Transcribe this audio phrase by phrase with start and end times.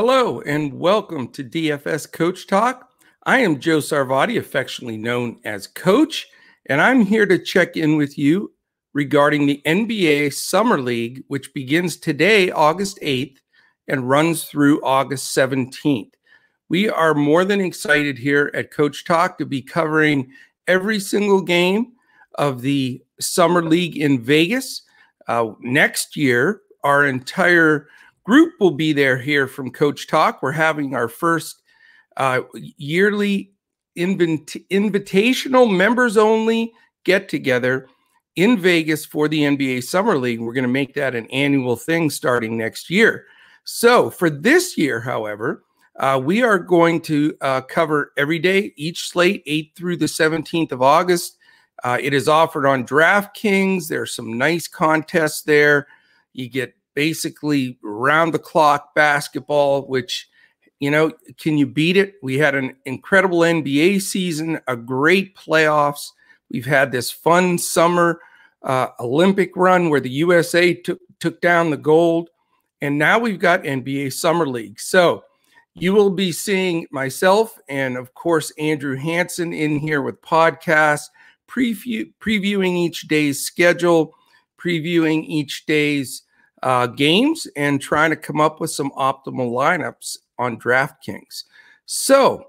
[0.00, 2.88] Hello and welcome to DFS Coach Talk.
[3.26, 6.28] I am Joe Sarvati, affectionately known as Coach,
[6.66, 8.52] and I'm here to check in with you
[8.92, 13.38] regarding the NBA Summer League, which begins today, August 8th,
[13.88, 16.12] and runs through August 17th.
[16.68, 20.30] We are more than excited here at Coach Talk to be covering
[20.68, 21.94] every single game
[22.36, 24.82] of the Summer League in Vegas.
[25.26, 27.88] Uh, next year, our entire
[28.28, 30.42] group will be there here from Coach Talk.
[30.42, 31.62] We're having our first
[32.18, 33.52] uh, yearly
[33.96, 36.74] invit- invitational members only
[37.04, 37.88] get together
[38.36, 40.40] in Vegas for the NBA Summer League.
[40.40, 43.24] We're going to make that an annual thing starting next year.
[43.64, 45.64] So for this year, however,
[45.98, 50.72] uh, we are going to uh, cover every day, each slate, 8th through the 17th
[50.72, 51.38] of August.
[51.82, 53.88] Uh, it is offered on DraftKings.
[53.88, 55.86] There's some nice contests there.
[56.34, 60.28] You get basically round the clock basketball, which,
[60.80, 62.14] you know, can you beat it?
[62.24, 66.10] We had an incredible NBA season, a great playoffs.
[66.50, 68.20] We've had this fun summer
[68.64, 72.30] uh, Olympic run where the USA took, took down the gold.
[72.80, 74.80] And now we've got NBA Summer League.
[74.80, 75.22] So
[75.74, 81.06] you will be seeing myself and, of course, Andrew Hanson in here with podcasts,
[81.48, 84.16] preview, previewing each day's schedule,
[84.60, 86.24] previewing each day's
[86.62, 91.44] uh, games and trying to come up with some optimal lineups on DraftKings.
[91.86, 92.44] So,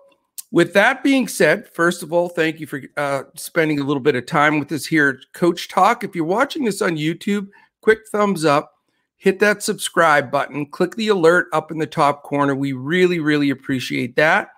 [0.52, 4.16] with that being said, first of all, thank you for uh, spending a little bit
[4.16, 6.04] of time with us here Coach Talk.
[6.04, 7.50] If you're watching this on YouTube,
[7.82, 8.74] quick thumbs up,
[9.18, 12.56] hit that subscribe button, click the alert up in the top corner.
[12.56, 14.50] We really, really appreciate that.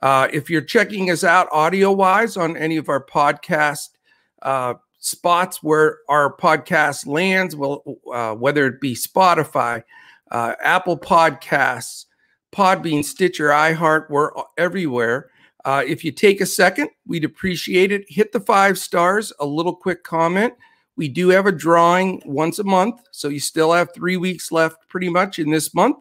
[0.00, 3.90] Uh, if you're checking us out audio wise on any of our podcast
[4.42, 7.82] uh, spots where our podcast lands, well,
[8.12, 9.82] uh, whether it be Spotify,
[10.30, 12.06] uh, Apple Podcasts,
[12.52, 15.30] Podbean, Stitcher, iHeart, we're everywhere.
[15.66, 18.04] Uh, if you take a second, we'd appreciate it.
[18.08, 20.54] Hit the five stars, a little quick comment.
[20.96, 24.88] We do have a drawing once a month, so you still have three weeks left
[24.88, 25.98] pretty much in this month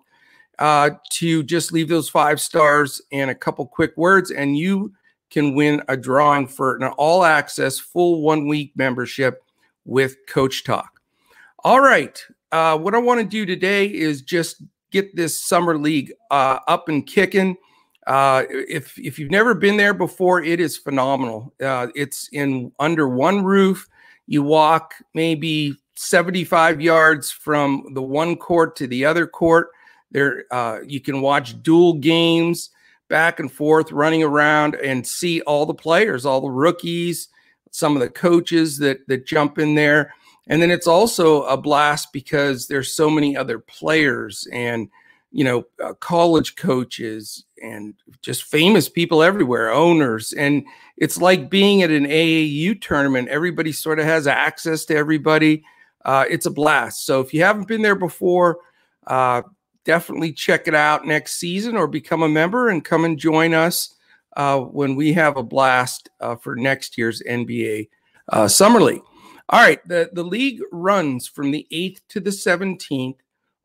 [0.59, 4.93] uh, to just leave those five stars and a couple quick words, and you
[5.33, 9.43] can win a drawing for an all access full one week membership
[9.83, 11.01] with Coach Talk.
[11.63, 12.23] All right.
[12.51, 14.61] Uh, what I want to do today is just
[14.91, 17.57] get this summer league uh, up and kicking.
[18.05, 21.51] Uh, if if you've never been there before, it is phenomenal.
[21.59, 23.87] Uh, it's in under one roof.
[24.27, 29.69] You walk maybe 75 yards from the one court to the other court.
[30.11, 32.69] There, uh, you can watch dual games
[33.13, 37.27] back and forth, running around and see all the players, all the rookies,
[37.69, 40.11] some of the coaches that that jump in there.
[40.47, 44.89] And then it's also a blast because there's so many other players and
[45.31, 47.93] you know uh, college coaches and
[48.23, 50.65] just famous people everywhere, owners, and
[50.97, 53.27] it's like being at an AAU tournament.
[53.27, 55.63] Everybody sort of has access to everybody.
[56.03, 57.05] Uh, it's a blast.
[57.05, 58.57] So if you haven't been there before,
[59.05, 59.43] uh,
[59.85, 63.95] definitely check it out next season or become a member and come and join us
[64.37, 67.89] uh, when we have a blast uh, for next year's NBA
[68.29, 69.01] uh, Summer League.
[69.49, 73.17] All right, the, the league runs from the 8th to the 17th.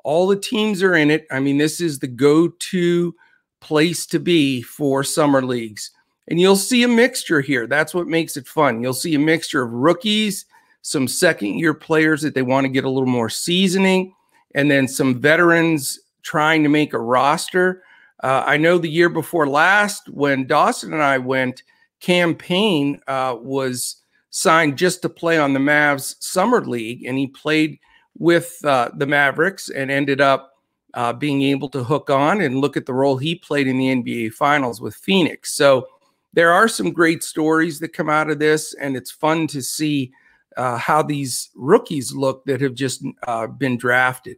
[0.04, 1.26] All the teams are in it.
[1.30, 3.14] I mean, this is the go to
[3.60, 5.90] place to be for summer leagues.
[6.28, 7.66] And you'll see a mixture here.
[7.66, 8.82] That's what makes it fun.
[8.82, 10.44] You'll see a mixture of rookies,
[10.82, 14.14] some second year players that they want to get a little more seasoning,
[14.54, 17.82] and then some veterans trying to make a roster.
[18.22, 21.62] Uh, I know the year before last, when Dawson and I went,
[22.00, 27.28] Cam Payne uh, was signed just to play on the Mavs Summer League, and he
[27.28, 27.78] played
[28.18, 30.52] with uh, the Mavericks and ended up
[30.92, 33.94] uh, being able to hook on and look at the role he played in the
[33.94, 35.54] NBA Finals with Phoenix.
[35.54, 35.88] So
[36.34, 40.12] there are some great stories that come out of this, and it's fun to see
[40.58, 44.36] uh, how these rookies look that have just uh, been drafted.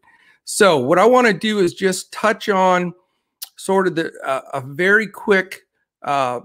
[0.52, 2.93] So, what I want to do is just touch on
[3.55, 5.61] sort of the uh, a very quick
[6.02, 6.41] uh,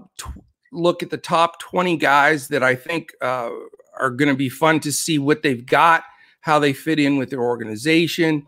[0.70, 3.50] look at the top 20 guys that I think uh,
[3.98, 6.04] are going to be fun to see what they've got,
[6.40, 8.46] how they fit in with their organization.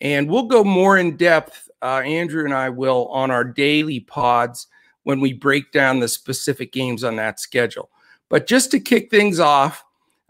[0.00, 4.68] And we'll go more in depth, uh, Andrew and I will, on our daily pods
[5.02, 7.90] when we break down the specific games on that schedule.
[8.28, 9.84] But just to kick things off,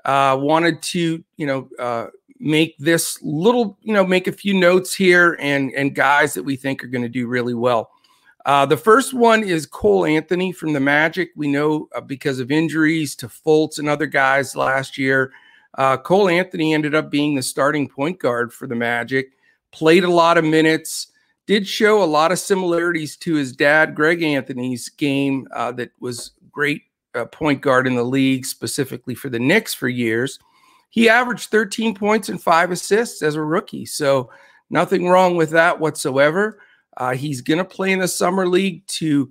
[0.06, 2.06] uh, wanted to, you know, uh,
[2.40, 6.56] make this little, you know, make a few notes here and and guys that we
[6.56, 7.90] think are going to do really well.
[8.46, 11.30] Uh, the first one is Cole Anthony from the Magic.
[11.36, 15.32] We know uh, because of injuries to Fultz and other guys last year,
[15.76, 19.32] uh, Cole Anthony ended up being the starting point guard for the Magic.
[19.72, 21.08] Played a lot of minutes,
[21.46, 26.32] did show a lot of similarities to his dad, Greg Anthony's game uh, that was
[26.50, 26.82] great
[27.14, 30.38] uh, point guard in the league, specifically for the Knicks for years.
[30.90, 33.86] He averaged 13 points and five assists as a rookie.
[33.86, 34.30] So
[34.68, 36.60] nothing wrong with that whatsoever.
[36.96, 39.30] Uh, he's going to play in the summer league to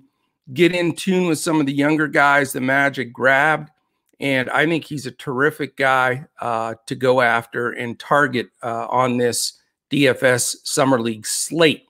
[0.52, 3.70] get in tune with some of the younger guys the Magic grabbed.
[4.18, 9.16] And I think he's a terrific guy uh, to go after and target uh, on
[9.16, 9.60] this
[9.90, 11.86] DFS Summer League slate.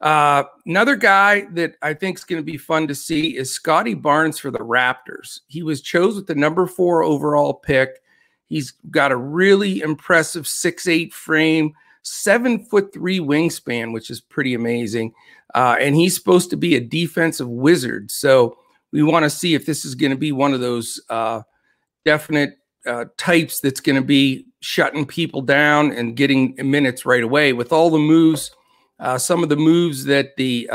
[0.00, 3.94] Uh, another guy that I think is going to be fun to see is Scotty
[3.94, 5.40] Barnes for the Raptors.
[5.48, 8.00] He was chosen with the number four overall pick.
[8.48, 14.54] He's got a really impressive six eight frame, seven foot three wingspan, which is pretty
[14.54, 15.14] amazing.
[15.54, 18.10] Uh, and he's supposed to be a defensive wizard.
[18.10, 18.58] So
[18.92, 21.42] we want to see if this is going to be one of those uh,
[22.04, 27.52] definite uh, types that's going to be shutting people down and getting minutes right away
[27.52, 28.50] with all the moves
[29.00, 30.68] uh, some of the moves that the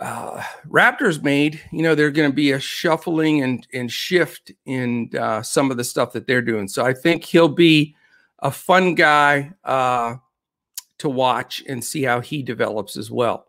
[0.00, 5.10] uh, Raptors made, you know, they're going to be a shuffling and, and shift in
[5.18, 6.68] uh, some of the stuff that they're doing.
[6.68, 7.96] So I think he'll be
[8.40, 10.16] a fun guy uh,
[10.98, 13.46] to watch and see how he develops as well.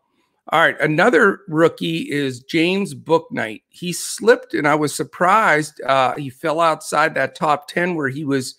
[0.50, 3.64] All right, another rookie is James Bouknight.
[3.68, 5.82] He slipped, and I was surprised.
[5.82, 8.56] Uh, he fell outside that top 10 where he was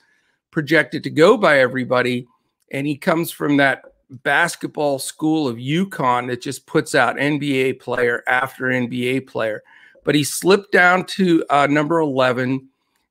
[0.51, 2.27] projected to go by everybody.
[2.73, 8.23] And he comes from that basketball school of UConn that just puts out NBA player
[8.27, 9.63] after NBA player.
[10.05, 12.69] But he slipped down to uh, number 11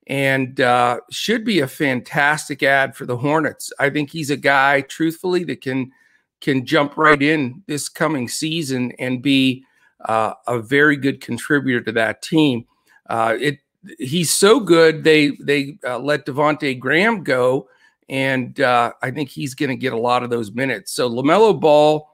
[0.08, 3.72] and uh, should be a fantastic ad for the Hornets.
[3.80, 5.92] I think he's a guy, truthfully, that can
[6.40, 9.66] can jump right in this coming season and be
[10.06, 12.66] uh, a very good contributor to that team.
[13.10, 13.60] Uh, it
[14.00, 17.68] he's so good they they uh, let Devonte Graham go
[18.10, 20.94] and uh, I think he's going to get a lot of those minutes.
[20.94, 22.10] So LaMelo Ball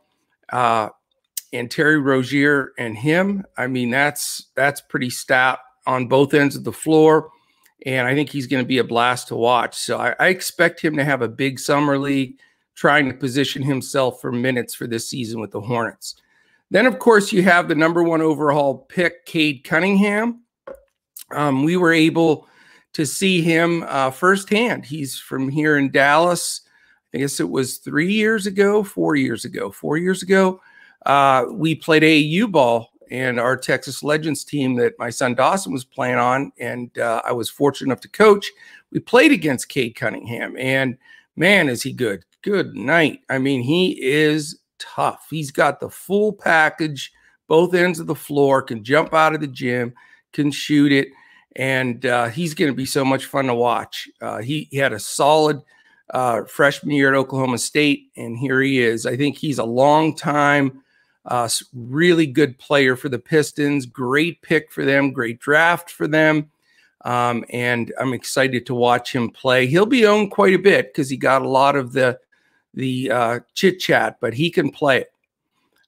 [0.51, 0.89] uh,
[1.51, 6.63] and Terry Rozier and him, I mean, that's that's pretty stout on both ends of
[6.63, 7.29] the floor,
[7.85, 9.75] and I think he's going to be a blast to watch.
[9.75, 12.39] So I, I expect him to have a big summer league,
[12.75, 16.15] trying to position himself for minutes for this season with the Hornets.
[16.71, 20.41] Then, of course, you have the number one overall pick, Cade Cunningham.
[21.29, 22.47] Um, we were able
[22.93, 24.85] to see him uh, firsthand.
[24.85, 26.61] He's from here in Dallas.
[27.13, 30.61] I guess it was three years ago, four years ago, four years ago.
[31.05, 35.83] Uh, we played AAU ball and our Texas Legends team that my son Dawson was
[35.83, 38.49] playing on, and uh, I was fortunate enough to coach.
[38.91, 40.97] We played against Cade Cunningham, and
[41.35, 42.23] man, is he good!
[42.41, 43.21] Good night.
[43.29, 45.27] I mean, he is tough.
[45.29, 47.11] He's got the full package,
[47.47, 49.93] both ends of the floor, can jump out of the gym,
[50.31, 51.09] can shoot it
[51.55, 54.09] and uh, he's going to be so much fun to watch.
[54.21, 55.61] Uh, he, he, had a solid
[56.09, 59.05] uh, freshman year at Oklahoma State, and here he is.
[59.05, 60.83] I think he's a long time,
[61.25, 63.85] uh, really good player for the Pistons.
[63.85, 66.49] Great pick for them, great draft for them.
[67.05, 69.67] Um, and I'm excited to watch him play.
[69.67, 72.19] He'll be owned quite a bit because he got a lot of the
[72.73, 75.12] the uh, chit chat, but he can play it.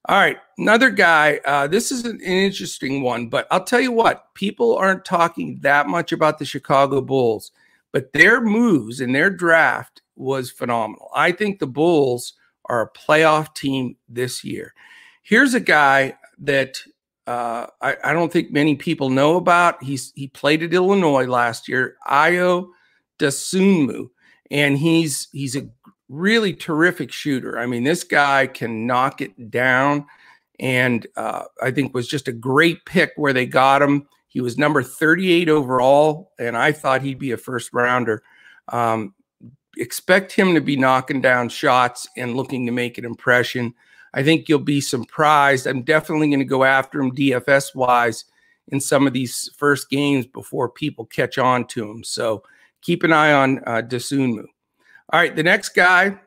[0.07, 1.39] All right, another guy.
[1.45, 5.87] Uh, this is an, interesting one, but I'll tell you what: people aren't talking that
[5.87, 7.51] much about the Chicago Bulls,
[7.91, 11.09] but their moves and their draft was phenomenal.
[11.15, 12.33] I think the Bulls
[12.65, 14.75] are a playoff team this year.
[15.23, 16.77] Here's a guy that
[17.25, 19.81] uh, I, I, don't think many people know about.
[19.81, 22.67] He's he played at Illinois last year, Ayo
[23.17, 24.09] Dosunmu,
[24.51, 25.67] and he's he's a
[26.09, 27.57] really terrific shooter.
[27.57, 30.05] I mean, this guy can knock it down,
[30.59, 34.07] and uh, I think was just a great pick where they got him.
[34.27, 38.23] He was number 38 overall, and I thought he'd be a first rounder.
[38.69, 39.13] Um,
[39.77, 43.73] expect him to be knocking down shots and looking to make an impression.
[44.13, 45.67] I think you'll be surprised.
[45.67, 48.25] I'm definitely going to go after him DFS wise
[48.69, 52.03] in some of these first games before people catch on to him.
[52.03, 52.43] So
[52.81, 54.45] keep an eye on uh, Dosunmu.
[55.11, 56.19] All right, the next guy,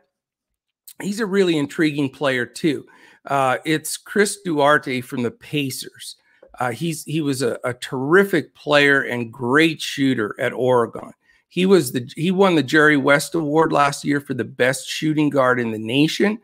[1.02, 2.86] he's a really intriguing player too.
[3.26, 6.16] Uh, it's Chris Duarte from the Pacers.
[6.60, 11.12] Uh, he's he was a, a, terrific player and great shooter at Oregon.
[11.48, 15.30] He was the he won the Jerry West Award last year for the best shooting
[15.30, 16.38] guard in the nation.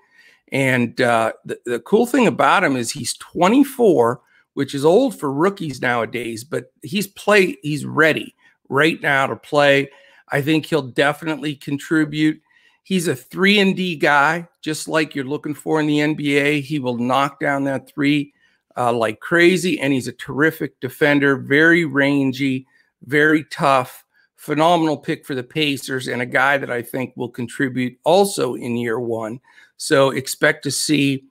[0.53, 4.21] And uh, the, the cool thing about him is he's 24,
[4.55, 8.35] which is old for rookies nowadays, but he's play he's ready
[8.69, 9.91] right now to play.
[10.35, 12.43] I think he'll definitely contribute.
[12.83, 16.63] He's a three and D guy, just like you're looking for in the NBA.
[16.63, 18.35] He will knock down that three
[18.77, 22.67] uh, like crazy, and he's a terrific defender, very rangy,
[23.05, 27.97] very tough, phenomenal pick for the Pacers, and a guy that I think will contribute
[28.03, 29.39] also in year one.
[29.77, 31.27] So expect to see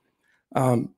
[0.55, 0.91] um,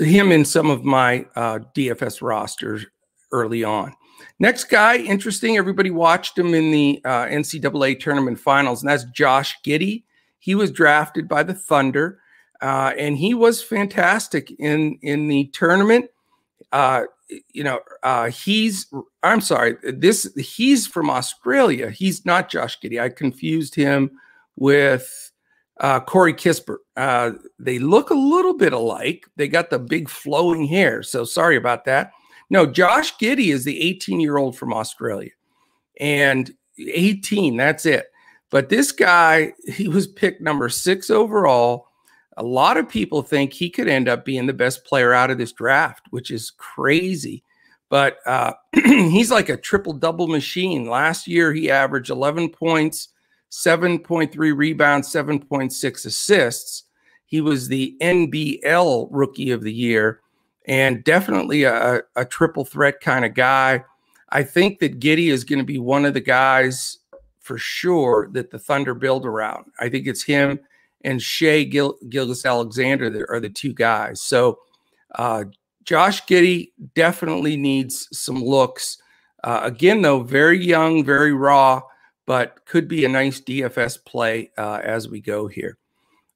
[0.00, 2.86] him in some of my uh, DFS rosters
[3.30, 3.94] early on.
[4.38, 5.56] Next guy, interesting.
[5.56, 10.04] Everybody watched him in the uh, NCAA tournament finals, and that's Josh Giddey.
[10.38, 12.18] He was drafted by the Thunder,
[12.60, 16.10] uh, and he was fantastic in in the tournament.
[16.72, 17.04] Uh,
[17.52, 21.90] you know, uh, he's I'm sorry, this he's from Australia.
[21.90, 23.00] He's not Josh Giddey.
[23.00, 24.10] I confused him
[24.56, 25.32] with
[25.80, 26.78] uh, Corey Kispert.
[26.96, 29.26] Uh, they look a little bit alike.
[29.36, 31.02] They got the big flowing hair.
[31.02, 32.12] So sorry about that.
[32.52, 35.30] No, Josh Giddey is the 18 year old from Australia,
[35.98, 37.56] and 18.
[37.56, 38.12] That's it.
[38.50, 41.86] But this guy, he was picked number six overall.
[42.36, 45.38] A lot of people think he could end up being the best player out of
[45.38, 47.42] this draft, which is crazy.
[47.88, 50.84] But uh, he's like a triple double machine.
[50.84, 53.08] Last year, he averaged 11 points,
[53.50, 56.84] 7.3 rebounds, 7.6 assists.
[57.24, 60.21] He was the NBL Rookie of the Year
[60.66, 63.84] and definitely a, a triple threat kind of guy.
[64.30, 66.98] I think that Giddey is going to be one of the guys
[67.40, 69.66] for sure that the Thunder build around.
[69.78, 70.60] I think it's him
[71.04, 74.20] and Shai Gil- Gilgeous-Alexander that are the two guys.
[74.20, 74.60] So
[75.16, 75.44] uh,
[75.84, 78.98] Josh Giddey definitely needs some looks.
[79.42, 81.82] Uh, again, though, very young, very raw,
[82.26, 85.76] but could be a nice DFS play uh, as we go here.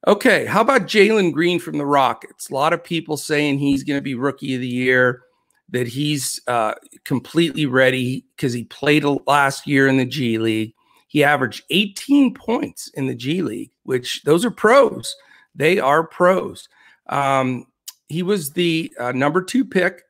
[0.09, 2.49] Okay, how about Jalen Green from the Rockets?
[2.49, 5.23] A lot of people saying he's going to be rookie of the year,
[5.71, 10.75] that he's uh, completely ready because he played last year in the G League.
[11.09, 15.15] He averaged 18 points in the G League, which those are pros.
[15.57, 16.69] They are pros.
[17.09, 17.67] Um,
[18.09, 20.03] he was the uh, number two pick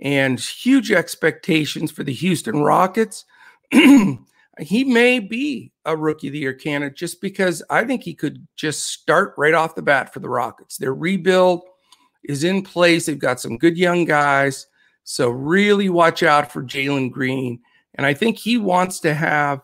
[0.00, 3.26] and huge expectations for the Houston Rockets.
[4.60, 8.46] he may be a rookie of the year candidate just because I think he could
[8.54, 10.76] just start right off the bat for the Rockets.
[10.76, 11.62] Their rebuild
[12.24, 13.06] is in place.
[13.06, 14.66] They've got some good young guys.
[15.04, 17.60] So really watch out for Jalen Green.
[17.94, 19.60] And I think he wants to have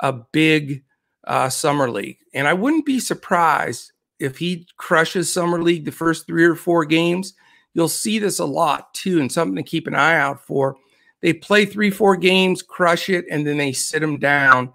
[0.00, 0.84] a big
[1.26, 2.18] uh, summer league.
[2.32, 6.84] And I wouldn't be surprised if he crushes summer league the first three or four
[6.84, 7.34] games.
[7.74, 10.76] You'll see this a lot too, and something to keep an eye out for.
[11.20, 14.72] They play three, four games, crush it, and then they sit them down.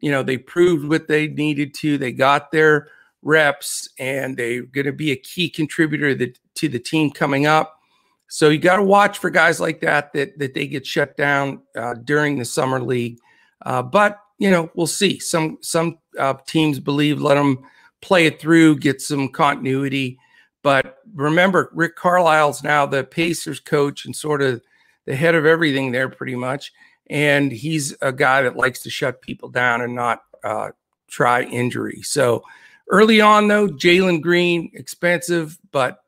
[0.00, 1.96] You know, they proved what they needed to.
[1.96, 2.88] They got their
[3.22, 7.46] reps, and they're going to be a key contributor to the, to the team coming
[7.46, 7.80] up.
[8.28, 11.62] So you got to watch for guys like that that that they get shut down
[11.76, 13.18] uh, during the summer league.
[13.64, 15.18] Uh, but you know, we'll see.
[15.18, 17.58] Some some uh, teams believe let them
[18.00, 20.18] play it through, get some continuity.
[20.62, 24.60] But remember, Rick Carlisle's now the Pacers coach and sort of
[25.06, 26.72] the head of everything there, pretty much.
[27.08, 30.70] And he's a guy that likes to shut people down and not uh,
[31.08, 32.02] try injury.
[32.02, 32.42] So
[32.90, 36.00] early on, though, Jalen Green, expensive, but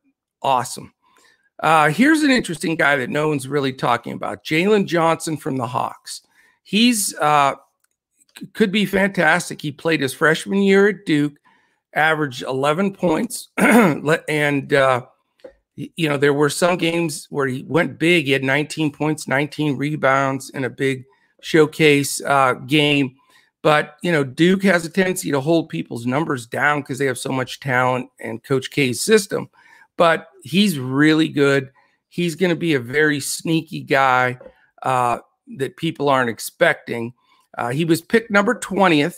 [0.42, 0.92] awesome.
[1.60, 5.66] Uh, here's an interesting guy that no one's really talking about Jalen Johnson from the
[5.66, 6.22] Hawks.
[6.62, 7.54] He's uh,
[8.52, 9.60] could be fantastic.
[9.60, 11.34] He played his freshman year at Duke,
[11.94, 15.06] averaged 11 points, and uh,
[15.96, 18.26] you know there were some games where he went big.
[18.26, 21.04] He had 19 points, 19 rebounds in a big
[21.40, 23.14] showcase uh, game.
[23.62, 27.18] But you know Duke has a tendency to hold people's numbers down because they have
[27.18, 29.48] so much talent and Coach K's system.
[29.96, 31.70] But he's really good.
[32.08, 34.38] He's going to be a very sneaky guy
[34.82, 35.18] uh,
[35.58, 37.12] that people aren't expecting.
[37.56, 39.16] Uh, he was picked number 20th,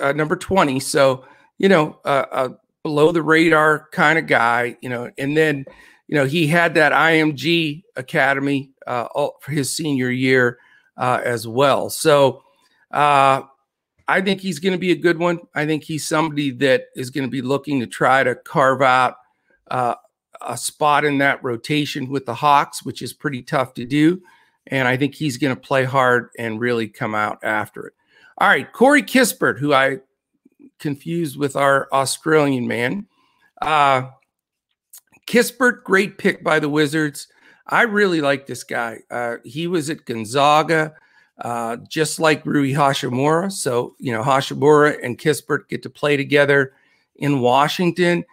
[0.00, 0.78] uh, number 20.
[0.80, 1.24] So,
[1.58, 2.50] you know, a
[2.82, 5.64] below the radar kind of guy, you know, and then,
[6.10, 9.06] you know, he had that IMG Academy uh,
[9.40, 10.58] for his senior year
[10.96, 11.88] uh, as well.
[11.88, 12.42] So,
[12.90, 13.42] uh,
[14.08, 15.38] I think he's going to be a good one.
[15.54, 19.14] I think he's somebody that is going to be looking to try to carve out
[19.70, 19.94] uh,
[20.40, 24.20] a spot in that rotation with the Hawks, which is pretty tough to do.
[24.66, 27.94] And I think he's going to play hard and really come out after it.
[28.38, 29.98] All right, Corey Kispert, who I
[30.80, 33.06] confused with our Australian man.
[33.62, 34.08] Uh,
[35.30, 37.28] Kispert, great pick by the Wizards.
[37.64, 38.98] I really like this guy.
[39.12, 40.94] Uh, he was at Gonzaga,
[41.40, 43.52] uh, just like Rui Hachimura.
[43.52, 46.72] So, you know, Hachimura and Kispert get to play together
[47.14, 48.24] in Washington.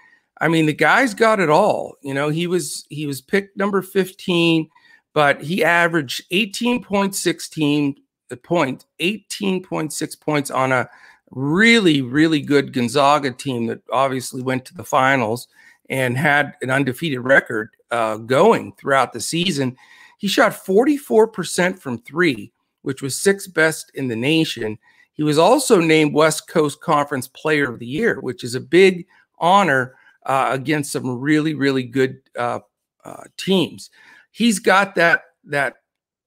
[0.42, 1.98] I mean, the guy's got it all.
[2.01, 4.68] You know, he was he was picked number 15
[5.13, 7.96] but he averaged 18.16
[8.32, 10.88] uh, point 18.6 points on a
[11.32, 15.48] really really good Gonzaga team that obviously went to the finals
[15.89, 19.75] and had an undefeated record uh, going throughout the season.
[20.17, 22.51] He shot 44% from three,
[22.82, 24.77] which was sixth best in the nation.
[25.13, 29.08] He was also named West Coast Conference Player of the Year, which is a big
[29.39, 32.60] honor uh, against some really, really good uh,
[33.03, 33.89] uh, teams.
[34.32, 35.77] He's got that that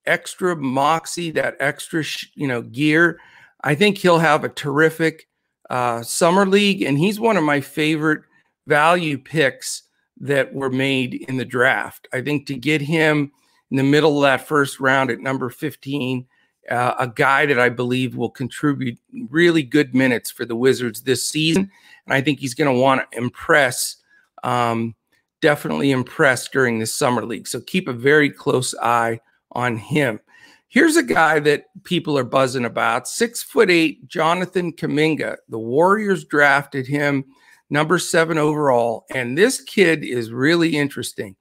[0.05, 2.03] extra moxie, that extra
[2.35, 3.19] you know gear.
[3.63, 5.27] I think he'll have a terrific
[5.69, 8.23] uh, summer league, and he's one of my favorite
[8.67, 9.83] value picks
[10.19, 12.07] that were made in the draft.
[12.13, 13.31] I think to get him
[13.71, 16.25] in the middle of that first round at number 15,
[16.69, 18.99] uh, a guy that I believe will contribute
[19.29, 21.71] really good minutes for the Wizards this season.
[22.05, 23.97] And I think he's going to want to impress,
[24.43, 24.95] um,
[25.41, 27.47] definitely impress during the summer league.
[27.47, 29.19] So keep a very close eye
[29.53, 30.19] on him.
[30.67, 35.37] Here's a guy that people are buzzing about six foot eight, Jonathan Kuminga.
[35.49, 37.25] The Warriors drafted him
[37.71, 39.05] number seven overall.
[39.09, 41.35] And this kid is really interesting.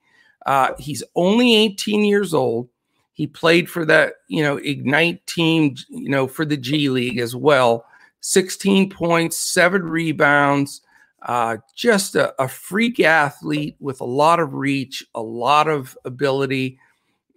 [0.47, 2.69] Uh, he's only 18 years old.
[3.13, 7.37] He played for that, you know, Ignite team, you know, for the G League as
[7.37, 7.85] well.
[8.21, 10.81] 16 points, seven rebounds,
[11.23, 16.79] uh, just a, a, freak athlete with a lot of reach, a lot of ability.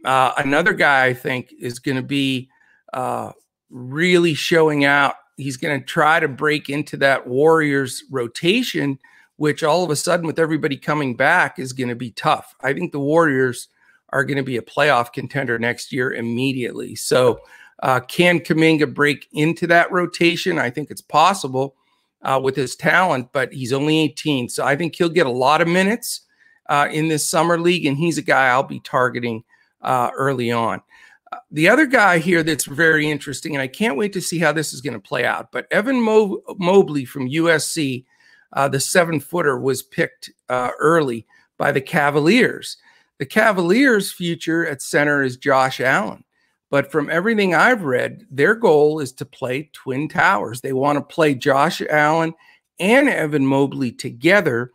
[0.05, 2.49] Uh, another guy I think is going to be
[2.93, 3.31] uh,
[3.69, 8.99] really showing out he's going to try to break into that Warriors rotation,
[9.37, 12.55] which all of a sudden, with everybody coming back, is going to be tough.
[12.61, 13.69] I think the Warriors
[14.09, 16.95] are going to be a playoff contender next year immediately.
[16.95, 17.39] So,
[17.81, 20.59] uh, can Kuminga break into that rotation?
[20.59, 21.75] I think it's possible
[22.21, 24.49] uh, with his talent, but he's only 18.
[24.49, 26.21] So, I think he'll get a lot of minutes
[26.69, 29.43] uh, in this summer league, and he's a guy I'll be targeting
[29.81, 30.81] uh, early on
[31.51, 34.73] the other guy here that's very interesting, and I can't wait to see how this
[34.73, 35.51] is going to play out.
[35.51, 38.05] But Evan Mo Mobley from USC,
[38.53, 41.25] uh, the seven footer, was picked uh, early
[41.57, 42.77] by the Cavaliers.
[43.19, 46.23] The Cavaliers' future at center is Josh Allen.
[46.69, 50.61] But from everything I've read, their goal is to play Twin Towers.
[50.61, 52.33] They want to play Josh Allen
[52.79, 54.71] and Evan Mobley together.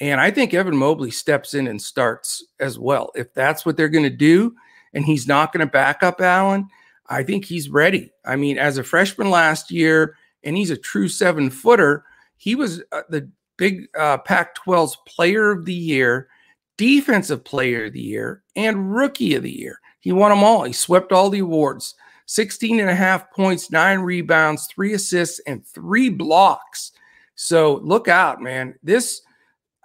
[0.00, 3.12] And I think Evan Mobley steps in and starts as well.
[3.14, 4.54] If that's what they're going to do,
[4.94, 6.68] and he's not going to back up Allen,
[7.08, 8.12] I think he's ready.
[8.24, 12.04] I mean, as a freshman last year, and he's a true seven footer,
[12.36, 16.28] he was uh, the big uh, Pac 12's player of the year,
[16.76, 19.80] defensive player of the year, and rookie of the year.
[20.00, 20.64] He won them all.
[20.64, 21.94] He swept all the awards
[22.26, 26.92] 16 and a half points, nine rebounds, three assists, and three blocks.
[27.34, 28.74] So look out, man.
[28.82, 29.20] This,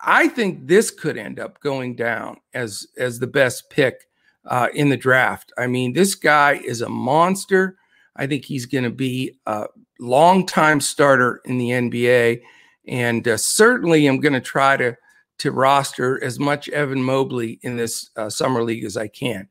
[0.01, 4.08] I think this could end up going down as as the best pick
[4.49, 5.53] uh, in the draft.
[5.57, 7.77] I mean, this guy is a monster.
[8.15, 9.67] I think he's going to be a
[9.99, 12.41] long-time starter in the NBA,
[12.87, 14.97] and uh, certainly I'm going to try to
[15.37, 19.47] to roster as much Evan Mobley in this uh, summer league as I can.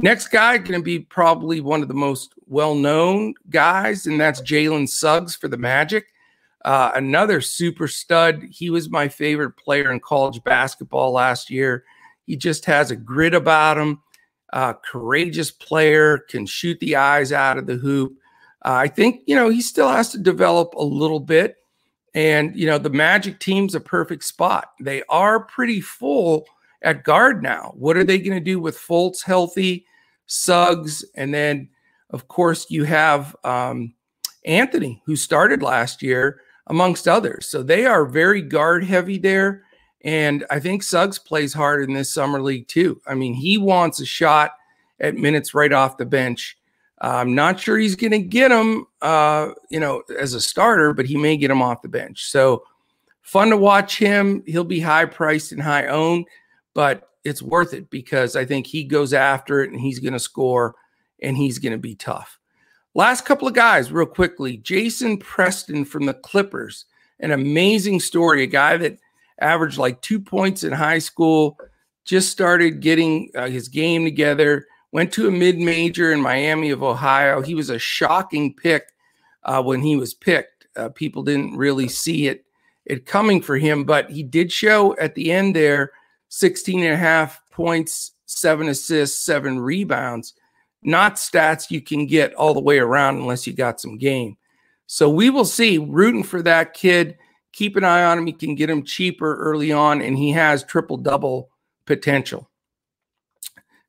[0.00, 4.88] Next guy going to be probably one of the most well-known guys, and that's Jalen
[4.88, 6.06] Suggs for the Magic.
[6.64, 8.42] Uh, another super stud.
[8.50, 11.84] He was my favorite player in college basketball last year.
[12.26, 14.00] He just has a grit about him
[14.52, 18.16] uh, courageous player, can shoot the eyes out of the hoop.
[18.64, 21.56] Uh, I think, you know, he still has to develop a little bit.
[22.14, 24.72] And, you know, the Magic team's a perfect spot.
[24.80, 26.44] They are pretty full
[26.82, 27.72] at guard now.
[27.76, 29.86] What are they going to do with Fultz healthy,
[30.26, 31.04] Suggs?
[31.14, 31.68] And then,
[32.10, 33.94] of course, you have um,
[34.44, 37.46] Anthony, who started last year, amongst others.
[37.46, 39.64] So they are very guard heavy there.
[40.02, 43.00] And I think Suggs plays hard in this summer league too.
[43.06, 44.52] I mean, he wants a shot
[44.98, 46.56] at minutes right off the bench.
[47.00, 51.06] I'm not sure he's going to get him, uh, you know, as a starter, but
[51.06, 52.26] he may get him off the bench.
[52.26, 52.64] So
[53.22, 54.42] fun to watch him.
[54.46, 56.26] He'll be high priced and high owned,
[56.74, 60.18] but it's worth it because I think he goes after it and he's going to
[60.18, 60.74] score
[61.22, 62.38] and he's going to be tough.
[62.94, 64.56] Last couple of guys, real quickly.
[64.56, 66.86] Jason Preston from the Clippers,
[67.20, 68.42] an amazing story.
[68.42, 68.98] A guy that
[69.40, 71.58] averaged like two points in high school,
[72.04, 76.82] just started getting uh, his game together, went to a mid major in Miami of
[76.82, 77.40] Ohio.
[77.40, 78.84] He was a shocking pick
[79.44, 80.66] uh, when he was picked.
[80.76, 82.44] Uh, people didn't really see it,
[82.86, 85.92] it coming for him, but he did show at the end there
[86.28, 90.34] 16 and a half points, seven assists, seven rebounds.
[90.82, 94.36] Not stats you can get all the way around unless you got some game.
[94.86, 95.78] So we will see.
[95.78, 97.18] Rooting for that kid
[97.52, 98.26] keep an eye on him.
[98.26, 101.50] You can get him cheaper early on, and he has triple double
[101.86, 102.48] potential.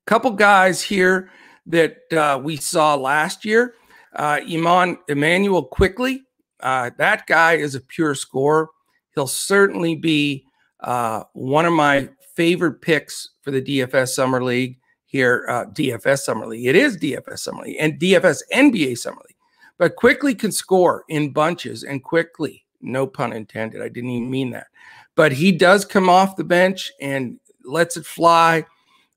[0.06, 1.30] Couple guys here
[1.68, 3.76] that uh, we saw last year.
[4.16, 6.24] Uh, Iman Immanuel Quickley.
[6.60, 8.70] Uh, that guy is a pure scorer.
[9.16, 10.46] He'll certainly be
[10.82, 15.46] uh, one of my favorite picks for the DFS Summer League here.
[15.48, 16.66] Uh, DFS Summer League.
[16.66, 19.38] It is DFS Summer League and DFS NBA Summer League.
[19.78, 23.82] But Quickley can score in bunches and quickly no pun intended.
[23.82, 24.68] I didn't even mean that.
[25.16, 28.66] but he does come off the bench and lets it fly.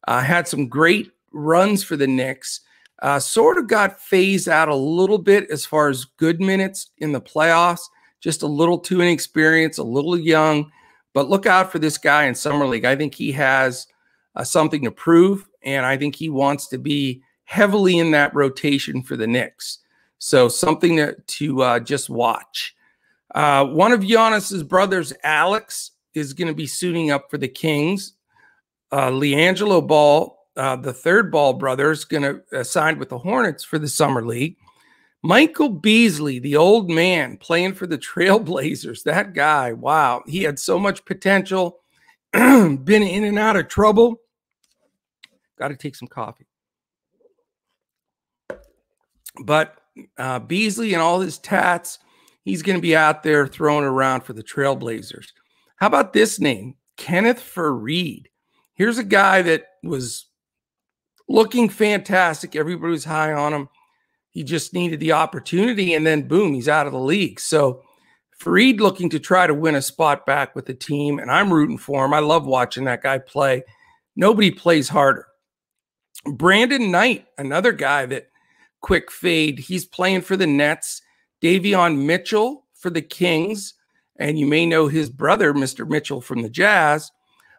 [0.07, 2.61] Uh, had some great runs for the Knicks.
[3.03, 7.13] Uh, sort of got phased out a little bit as far as good minutes in
[7.13, 7.83] the playoffs.
[8.21, 10.71] Just a little too inexperienced, a little young.
[11.13, 12.85] But look out for this guy in summer league.
[12.85, 13.87] I think he has
[14.37, 19.03] uh, something to prove, and I think he wants to be heavily in that rotation
[19.03, 19.79] for the Knicks.
[20.19, 22.74] So something to, to uh, just watch.
[23.35, 28.13] Uh, one of Giannis's brothers, Alex, is going to be suiting up for the Kings.
[28.93, 33.19] Uh, LiAngelo Ball, uh, the third Ball brother, is going to uh, sign with the
[33.19, 34.57] Hornets for the summer league.
[35.25, 40.79] Michael Beasley, the old man playing for the Trailblazers, that guy, wow, he had so
[40.79, 41.81] much potential,
[42.33, 44.21] been in and out of trouble.
[45.59, 46.47] Got to take some coffee.
[49.45, 49.77] But
[50.19, 51.99] uh, Beasley and all his tats,
[52.45, 55.29] he's going to be out there throwing around for the Trailblazers.
[55.77, 56.77] How about this name?
[56.97, 58.27] Kenneth Faried.
[58.75, 60.27] Here's a guy that was
[61.29, 62.55] looking fantastic.
[62.55, 63.69] Everybody was high on him.
[64.31, 67.39] He just needed the opportunity, and then boom, he's out of the league.
[67.39, 67.83] So
[68.41, 71.79] Faried looking to try to win a spot back with the team, and I'm rooting
[71.79, 72.13] for him.
[72.13, 73.63] I love watching that guy play.
[74.17, 75.27] Nobody plays harder.
[76.27, 78.29] Brandon Knight, another guy that
[78.81, 79.59] quick fade.
[79.59, 81.01] He's playing for the Nets.
[81.45, 83.75] Davion Mitchell for the Kings.
[84.17, 85.87] And you may know his brother, Mr.
[85.87, 87.13] Mitchell from the Jazz.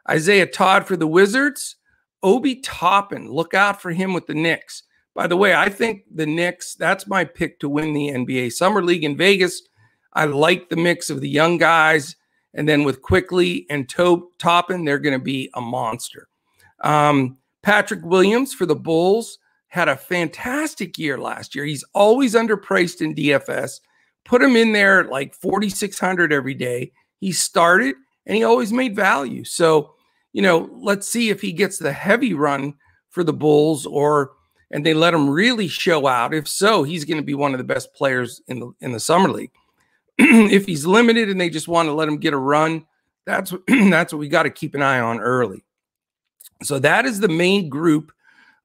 [0.09, 1.75] Isaiah Todd for the Wizards.
[2.23, 4.81] Obi Toppin, look out for him with the Knicks.
[5.13, 8.83] By the way, I think the Knicks, that's my pick to win the NBA Summer
[8.83, 9.61] League in Vegas.
[10.13, 12.15] I like the mix of the young guys.
[12.55, 16.27] And then with Quickley and to- Toppin, they're going to be a monster.
[16.81, 19.37] Um, Patrick Williams for the Bulls
[19.75, 21.65] had a fantastic year last year.
[21.65, 23.81] He's always underpriced in DFS.
[24.23, 26.93] Put him in there at like 4,600 every day.
[27.19, 29.43] He started and he always made value.
[29.43, 29.93] So,
[30.31, 32.75] you know, let's see if he gets the heavy run
[33.09, 34.31] for the Bulls or
[34.71, 36.33] and they let him really show out.
[36.33, 38.99] If so, he's going to be one of the best players in the in the
[38.99, 39.51] summer league.
[40.17, 42.85] if he's limited and they just want to let him get a run,
[43.25, 45.65] that's that's what we got to keep an eye on early.
[46.63, 48.13] So that is the main group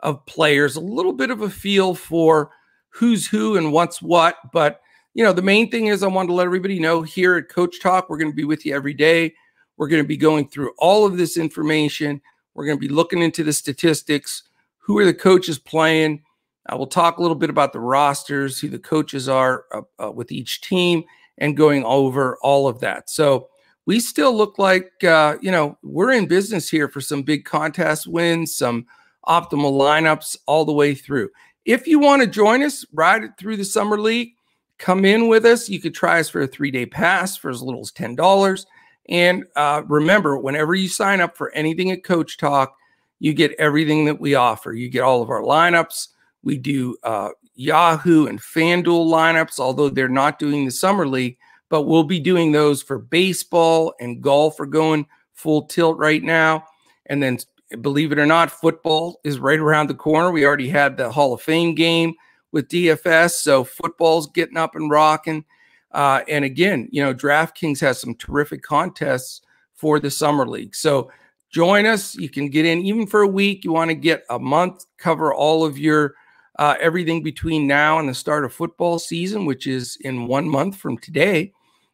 [0.02, 2.50] of players, a little bit of a feel for
[2.88, 4.36] who's who and what's what.
[4.52, 4.80] But,
[5.14, 7.80] you know, the main thing is I want to let everybody know here at Coach
[7.80, 9.34] Talk, we're going to be with you every day.
[9.76, 12.20] We're going to be going through all of this information.
[12.54, 14.42] We're going to be looking into the statistics.
[14.78, 16.22] Who are the coaches playing?
[16.66, 20.10] I will talk a little bit about the rosters, who the coaches are uh, uh,
[20.10, 21.04] with each team,
[21.38, 23.08] and going over all of that.
[23.08, 23.48] So
[23.86, 28.06] we still look like, uh, you know, we're in business here for some big contest
[28.06, 28.86] wins, some–
[29.26, 31.30] optimal lineups all the way through.
[31.64, 34.32] If you want to join us, ride it through the summer league,
[34.78, 35.68] come in with us.
[35.68, 38.66] You could try us for a three day pass for as little as $10.
[39.08, 42.74] And uh, remember, whenever you sign up for anything at Coach Talk,
[43.18, 44.72] you get everything that we offer.
[44.72, 46.08] You get all of our lineups.
[46.42, 51.36] We do uh, Yahoo and FanDuel lineups, although they're not doing the summer league,
[51.68, 56.64] but we'll be doing those for baseball and golf are going full tilt right now.
[57.06, 57.38] And then
[57.80, 60.30] believe it or not, football is right around the corner.
[60.30, 62.14] We already had the Hall of Fame game
[62.52, 65.44] with DFS, so football's getting up and rocking.
[65.92, 69.40] Uh, and again, you know, DraftKings has some terrific contests
[69.74, 70.74] for the summer league.
[70.74, 71.10] So
[71.50, 72.14] join us.
[72.16, 73.64] You can get in even for a week.
[73.64, 76.14] You want to get a month, cover all of your
[76.58, 80.76] uh, everything between now and the start of football season, which is in one month
[80.76, 81.52] from today,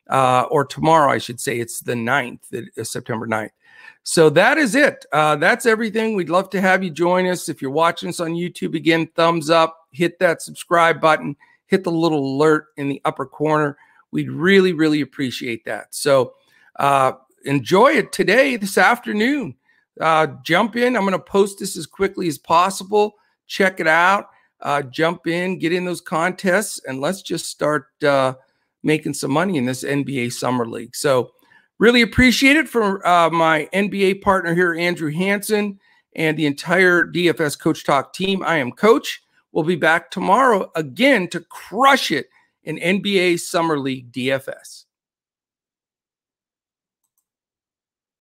[0.09, 1.59] uh, or tomorrow, I should say.
[1.59, 3.51] It's the 9th, September 9th.
[4.03, 5.05] So that is it.
[5.13, 6.15] Uh, that's everything.
[6.15, 7.49] We'd love to have you join us.
[7.49, 11.35] If you're watching us on YouTube, again, thumbs up, hit that subscribe button,
[11.67, 13.77] hit the little alert in the upper corner.
[14.13, 15.95] We'd really, really appreciate that.
[15.95, 16.35] So
[16.77, 17.13] uh,
[17.45, 19.57] enjoy it today, this afternoon.
[20.01, 20.95] Uh, jump in.
[20.95, 23.15] I'm going to post this as quickly as possible.
[23.47, 24.31] Check it out.
[24.61, 28.35] Uh, jump in, get in those contests, and let's just start uh,
[28.87, 30.97] making some money in this NBA Summer League.
[30.97, 31.33] So,
[31.79, 35.79] Really appreciate it for uh, my NBA partner here, Andrew Hanson,
[36.15, 38.43] and the entire DFS Coach Talk team.
[38.43, 39.23] I am Coach.
[39.53, 42.31] We'll be back tomorrow again to crush it
[42.65, 44.86] in NBA Summer League DFS.